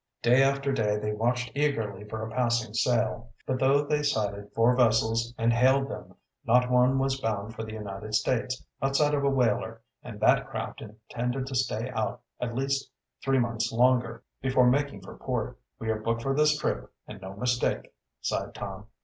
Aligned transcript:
Day 0.23 0.41
after 0.41 0.73
day 0.73 0.97
they 0.97 1.11
watched 1.13 1.51
eagerly 1.55 2.03
for 2.05 2.23
a 2.25 2.31
passing 2.31 2.73
sail. 2.73 3.29
But 3.45 3.59
though 3.59 3.83
they 3.85 4.01
sighted 4.01 4.51
four 4.55 4.75
vessels 4.75 5.31
and 5.37 5.53
hailed 5.53 5.89
them, 5.89 6.15
not 6.43 6.71
one 6.71 6.97
was 6.97 7.21
bound 7.21 7.53
for 7.53 7.61
the 7.63 7.73
United 7.73 8.15
States, 8.15 8.65
outside 8.81 9.13
of 9.13 9.23
a 9.23 9.29
whaler, 9.29 9.79
and 10.01 10.19
that 10.19 10.49
craft 10.49 10.81
intended 10.81 11.45
to 11.45 11.53
stay 11.53 11.91
out 11.91 12.19
at 12.39 12.55
least 12.55 12.89
three 13.23 13.37
months 13.37 13.71
longer 13.71 14.23
before 14.41 14.65
making 14.65 15.01
for 15.01 15.15
port. 15.17 15.59
"We 15.77 15.91
are 15.91 15.99
booked 15.99 16.23
for 16.23 16.33
this 16.35 16.57
trip, 16.57 16.91
and 17.05 17.21
no 17.21 17.35
mistake," 17.35 17.93
sighed 18.21 18.55
Tom. 18.55 18.87